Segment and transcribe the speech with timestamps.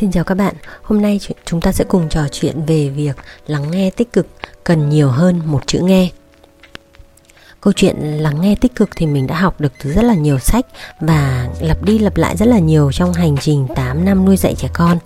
[0.00, 3.70] Xin chào các bạn, hôm nay chúng ta sẽ cùng trò chuyện về việc lắng
[3.70, 4.26] nghe tích cực
[4.64, 6.10] cần nhiều hơn một chữ nghe.
[7.60, 10.38] Câu chuyện lắng nghe tích cực thì mình đã học được từ rất là nhiều
[10.38, 10.66] sách
[11.00, 14.54] và lặp đi lặp lại rất là nhiều trong hành trình 8 năm nuôi dạy
[14.54, 14.98] trẻ con.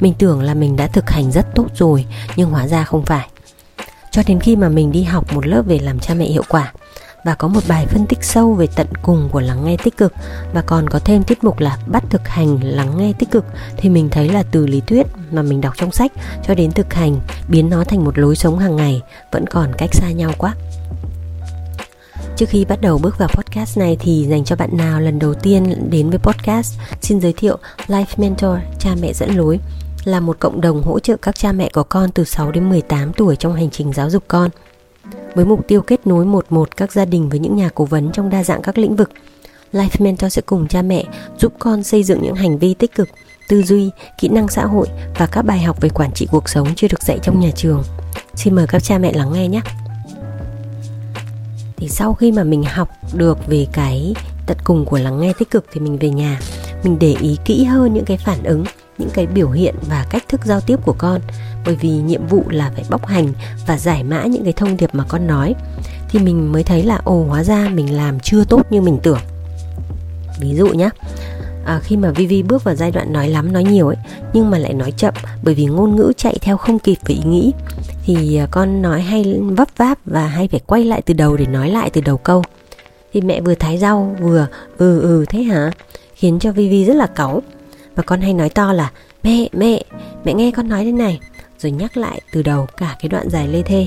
[0.00, 2.06] Mình tưởng là mình đã thực hành rất tốt rồi
[2.36, 3.28] nhưng hóa ra không phải.
[4.10, 6.72] Cho đến khi mà mình đi học một lớp về làm cha mẹ hiệu quả
[7.24, 10.12] và có một bài phân tích sâu về tận cùng của lắng nghe tích cực
[10.52, 13.44] và còn có thêm tiết mục là bắt thực hành lắng nghe tích cực
[13.76, 16.12] thì mình thấy là từ lý thuyết mà mình đọc trong sách
[16.46, 19.02] cho đến thực hành biến nó thành một lối sống hàng ngày
[19.32, 20.54] vẫn còn cách xa nhau quá.
[22.36, 25.34] Trước khi bắt đầu bước vào podcast này thì dành cho bạn nào lần đầu
[25.34, 29.58] tiên đến với podcast, xin giới thiệu Life Mentor, cha mẹ dẫn lối
[30.04, 33.12] là một cộng đồng hỗ trợ các cha mẹ có con từ 6 đến 18
[33.12, 34.50] tuổi trong hành trình giáo dục con
[35.34, 38.12] với mục tiêu kết nối một một các gia đình với những nhà cố vấn
[38.12, 39.10] trong đa dạng các lĩnh vực.
[39.72, 41.04] Life Mentor sẽ cùng cha mẹ
[41.38, 43.08] giúp con xây dựng những hành vi tích cực,
[43.48, 44.86] tư duy, kỹ năng xã hội
[45.18, 47.82] và các bài học về quản trị cuộc sống chưa được dạy trong nhà trường.
[48.34, 49.60] Xin mời các cha mẹ lắng nghe nhé.
[51.76, 54.14] Thì sau khi mà mình học được về cái
[54.46, 56.40] tận cùng của lắng nghe tích cực thì mình về nhà,
[56.84, 58.64] mình để ý kỹ hơn những cái phản ứng
[59.02, 61.20] những cái biểu hiện và cách thức giao tiếp của con.
[61.66, 63.32] Bởi vì nhiệm vụ là phải bóc hành
[63.66, 65.54] và giải mã những cái thông điệp mà con nói.
[66.08, 69.20] Thì mình mới thấy là ồ hóa ra mình làm chưa tốt như mình tưởng.
[70.40, 70.88] Ví dụ nhé
[71.64, 73.96] à, khi mà Vivi bước vào giai đoạn nói lắm nói nhiều ấy
[74.32, 77.22] nhưng mà lại nói chậm bởi vì ngôn ngữ chạy theo không kịp với ý
[77.24, 77.52] nghĩ
[78.04, 81.46] thì à, con nói hay vấp váp và hay phải quay lại từ đầu để
[81.46, 82.42] nói lại từ đầu câu.
[83.12, 84.46] Thì mẹ vừa thái rau vừa
[84.78, 85.70] ừ ừ thế hả?
[86.14, 87.42] Khiến cho Vivi rất là cáu
[87.94, 88.90] và con hay nói to là,
[89.22, 89.82] mẹ mẹ
[90.24, 91.20] mẹ nghe con nói thế này.
[91.58, 93.86] Rồi nhắc lại từ đầu cả cái đoạn dài lê thê.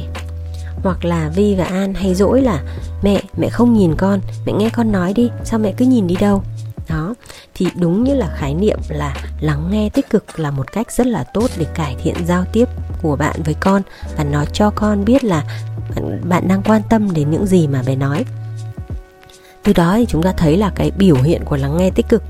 [0.83, 2.63] Hoặc là Vi và An hay dỗi là,
[3.03, 6.15] mẹ mẹ không nhìn con, mẹ nghe con nói đi, sao mẹ cứ nhìn đi
[6.15, 6.43] đâu?
[6.89, 7.15] Đó,
[7.53, 11.07] thì đúng như là khái niệm là lắng nghe tích cực là một cách rất
[11.07, 12.69] là tốt để cải thiện giao tiếp
[13.01, 13.81] của bạn với con
[14.17, 15.43] và nói cho con biết là
[16.23, 18.25] bạn đang quan tâm đến những gì mà bé nói.
[19.63, 22.23] Từ đó thì chúng ta thấy là cái biểu hiện của lắng nghe tích cực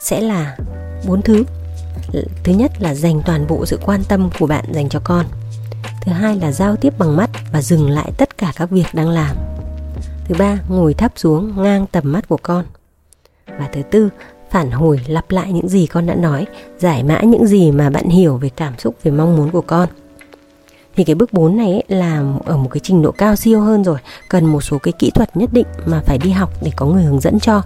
[0.00, 0.56] sẽ là
[1.06, 1.44] bốn thứ.
[2.44, 5.26] Thứ nhất là dành toàn bộ sự quan tâm của bạn dành cho con.
[6.00, 9.08] Thứ hai là giao tiếp bằng mắt và dừng lại tất cả các việc đang
[9.08, 9.36] làm.
[10.24, 12.64] Thứ ba, ngồi thấp xuống, ngang tầm mắt của con.
[13.58, 14.08] Và thứ tư,
[14.50, 16.46] phản hồi, lặp lại những gì con đã nói,
[16.78, 19.88] giải mã những gì mà bạn hiểu về cảm xúc, về mong muốn của con.
[20.96, 23.84] Thì cái bước 4 này ấy là ở một cái trình độ cao siêu hơn
[23.84, 23.98] rồi,
[24.28, 27.02] cần một số cái kỹ thuật nhất định mà phải đi học để có người
[27.02, 27.62] hướng dẫn cho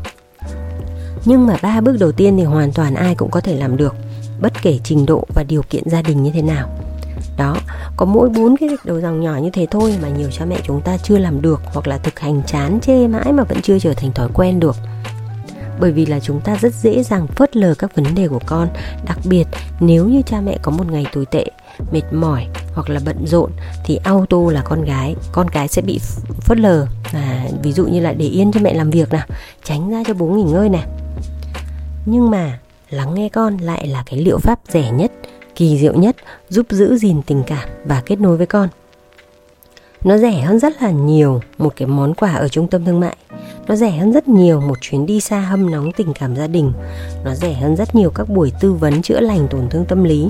[1.29, 3.95] nhưng mà ba bước đầu tiên thì hoàn toàn ai cũng có thể làm được
[4.41, 6.69] bất kể trình độ và điều kiện gia đình như thế nào.
[7.37, 7.57] Đó
[7.97, 10.57] có mỗi bốn cái gạch đầu dòng nhỏ như thế thôi mà nhiều cha mẹ
[10.65, 13.79] chúng ta chưa làm được hoặc là thực hành chán chê mãi mà vẫn chưa
[13.79, 14.77] trở thành thói quen được.
[15.81, 18.69] Bởi vì là chúng ta rất dễ dàng phớt lờ các vấn đề của con
[19.07, 19.45] đặc biệt
[19.81, 21.45] nếu như cha mẹ có một ngày tồi tệ
[21.93, 23.51] mệt mỏi hoặc là bận rộn
[23.85, 26.01] thì auto là con gái con cái sẽ bị
[26.41, 26.87] phớt lờ.
[27.13, 29.27] À, ví dụ như là để yên cho mẹ làm việc nào
[29.65, 30.85] tránh ra cho bố nghỉ ngơi này
[32.11, 32.59] nhưng mà
[32.91, 35.13] lắng nghe con lại là cái liệu pháp rẻ nhất,
[35.55, 36.17] kỳ diệu nhất,
[36.49, 38.69] giúp giữ gìn tình cảm và kết nối với con.
[40.05, 43.17] Nó rẻ hơn rất là nhiều một cái món quà ở trung tâm thương mại.
[43.67, 46.73] Nó rẻ hơn rất nhiều một chuyến đi xa hâm nóng tình cảm gia đình.
[47.25, 50.29] Nó rẻ hơn rất nhiều các buổi tư vấn chữa lành tổn thương tâm lý.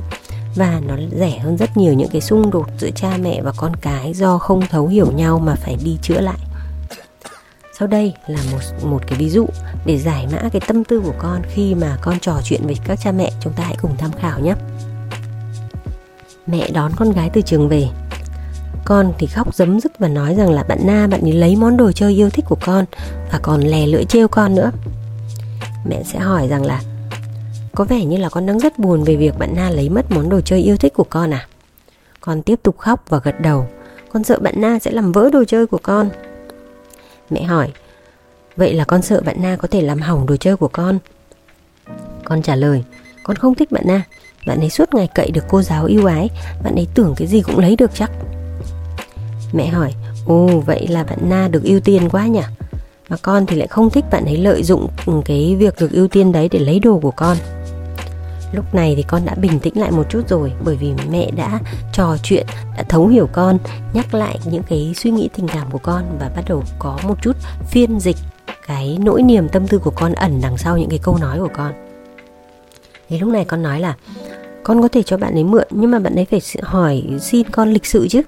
[0.57, 3.77] Và nó rẻ hơn rất nhiều những cái xung đột giữa cha mẹ và con
[3.77, 6.39] cái do không thấu hiểu nhau mà phải đi chữa lại
[7.79, 9.47] sau đây là một một cái ví dụ
[9.85, 12.99] để giải mã cái tâm tư của con khi mà con trò chuyện với các
[13.01, 14.55] cha mẹ chúng ta hãy cùng tham khảo nhé.
[16.47, 17.89] Mẹ đón con gái từ trường về.
[18.85, 21.77] Con thì khóc giấm dứt và nói rằng là bạn na, bạn ấy lấy món
[21.77, 22.85] đồ chơi yêu thích của con
[23.33, 24.71] và còn lè lưỡi trêu con nữa.
[25.85, 26.83] Mẹ sẽ hỏi rằng là,
[27.75, 30.29] có vẻ như là con đang rất buồn về việc bạn na lấy mất món
[30.29, 31.47] đồ chơi yêu thích của con à?
[32.21, 33.67] Con tiếp tục khóc và gật đầu.
[34.13, 36.11] Con sợ bạn na sẽ làm vỡ đồ chơi của con.
[37.31, 37.69] Mẹ hỏi,
[38.57, 40.99] Vậy là con sợ bạn Na có thể làm hỏng đồ chơi của con?
[42.25, 42.85] Con trả lời,
[43.23, 44.03] Con không thích bạn Na.
[44.47, 46.31] Bạn ấy suốt ngày cậy được cô giáo yêu ái.
[46.65, 48.11] Bạn ấy tưởng cái gì cũng lấy được chắc.
[49.53, 49.95] Mẹ hỏi,
[50.27, 52.43] Ồ, vậy là bạn Na được ưu tiên quá nhỉ?
[53.09, 56.09] Mà con thì lại không thích bạn ấy lợi dụng ừ, cái việc được ưu
[56.09, 57.37] tiên đấy để lấy đồ của con
[58.53, 61.61] lúc này thì con đã bình tĩnh lại một chút rồi, bởi vì mẹ đã
[61.93, 62.47] trò chuyện,
[62.77, 63.59] đã thấu hiểu con,
[63.93, 67.23] nhắc lại những cái suy nghĩ tình cảm của con và bắt đầu có một
[67.23, 67.37] chút
[67.71, 68.17] phiên dịch
[68.67, 71.51] cái nỗi niềm tâm tư của con ẩn đằng sau những cái câu nói của
[71.53, 71.73] con.
[73.09, 73.95] Thì lúc này con nói là,
[74.65, 77.73] con có thể cho bạn ấy mượn, nhưng mà bạn ấy phải hỏi xin con
[77.73, 78.23] lịch sự chứ.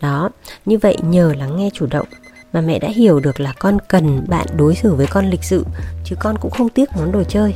[0.00, 0.30] Đó,
[0.66, 2.06] như vậy nhờ lắng nghe chủ động
[2.52, 5.64] mà mẹ đã hiểu được là con cần bạn đối xử với con lịch sự,
[6.04, 7.54] chứ con cũng không tiếc món đồ chơi.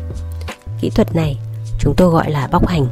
[0.80, 1.38] Kỹ thuật này
[1.78, 2.86] chúng tôi gọi là bóc hành.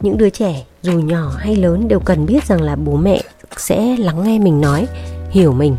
[0.00, 3.22] Những đứa trẻ, dù nhỏ hay lớn, đều cần biết rằng là bố mẹ
[3.56, 4.86] sẽ lắng nghe mình nói,
[5.30, 5.76] hiểu mình.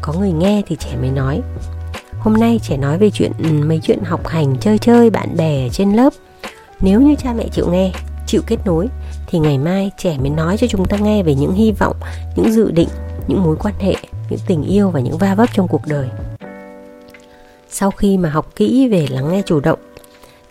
[0.00, 1.40] Có người nghe thì trẻ mới nói.
[2.18, 5.66] Hôm nay trẻ nói về chuyện ừ, mấy chuyện học hành, chơi chơi, bạn bè
[5.66, 6.12] ở trên lớp.
[6.80, 7.92] Nếu như cha mẹ chịu nghe,
[8.26, 8.88] chịu kết nối,
[9.26, 11.96] thì ngày mai trẻ mới nói cho chúng ta nghe về những hy vọng,
[12.36, 12.88] những dự định,
[13.28, 13.94] những mối quan hệ,
[14.30, 16.08] những tình yêu và những va vấp trong cuộc đời.
[17.70, 19.78] Sau khi mà học kỹ về lắng nghe chủ động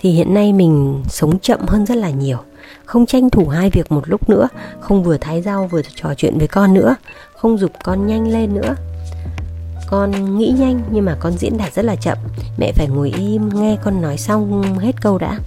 [0.04, 2.38] thì hiện nay mình sống chậm hơn rất là nhiều.
[2.86, 4.48] Không tranh thủ hai việc một lúc nữa,
[4.80, 6.96] không vừa thái rau vừa trò chuyện với con nữa,
[7.36, 8.76] không dục con nhanh lên nữa.
[9.90, 12.18] Con nghĩ nhanh nhưng mà con diễn đạt rất là chậm.
[12.58, 15.40] Mẹ phải ngồi im nghe con nói xong hết câu đã.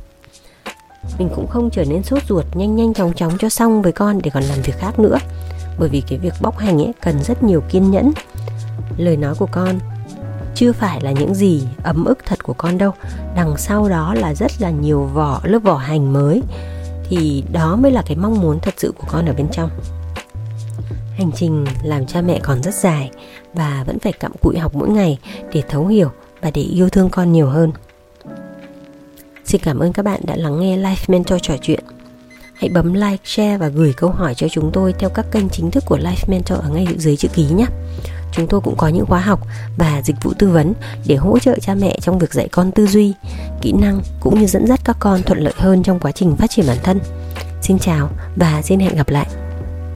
[1.19, 4.21] Mình cũng không trở nên sốt ruột, nhanh nhanh chóng chóng cho xong với con
[4.23, 5.19] để còn làm việc khác nữa.
[5.79, 8.13] Bởi vì cái việc bóc hành ấy cần rất nhiều kiên nhẫn.
[8.97, 9.79] Lời nói của con
[10.57, 12.93] chưa phải là những gì ấm ức thật của con đâu.
[13.37, 16.43] Đằng sau đó là rất là nhiều vỏ, lớp vỏ hành mới.
[17.09, 19.71] Thì đó mới là cái mong muốn thật sự của con ở bên trong.
[21.19, 23.11] Hành trình làm cha mẹ còn rất dài
[23.55, 25.19] và vẫn phải cặm cụi học mỗi ngày
[25.53, 26.11] để thấu hiểu
[26.41, 27.73] và để yêu thương con nhiều hơn.
[29.45, 31.81] Xin cảm ơn các bạn đã lắng nghe life mentor trò chuyện.
[32.55, 35.71] Hãy bấm like, share và gửi câu hỏi cho chúng tôi theo các kênh chính
[35.71, 37.67] thức của life mentor ở ngay dưới chữ ký nhé
[38.37, 39.41] chúng tôi cũng có những khóa học
[39.77, 40.73] và dịch vụ tư vấn
[41.07, 43.15] để hỗ trợ cha mẹ trong việc dạy con tư duy,
[43.61, 46.51] kỹ năng cũng như dẫn dắt các con thuận lợi hơn trong quá trình phát
[46.51, 47.01] triển bản thân.
[47.63, 49.27] Xin chào và xin hẹn gặp lại.